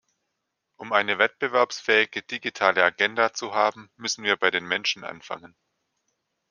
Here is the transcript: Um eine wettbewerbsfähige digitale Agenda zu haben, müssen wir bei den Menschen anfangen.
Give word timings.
Um 0.77 0.93
eine 0.93 1.19
wettbewerbsfähige 1.19 2.23
digitale 2.23 2.83
Agenda 2.83 3.33
zu 3.33 3.53
haben, 3.53 3.91
müssen 3.97 4.23
wir 4.23 4.35
bei 4.35 4.49
den 4.49 4.65
Menschen 4.67 5.03
anfangen. 5.03 5.55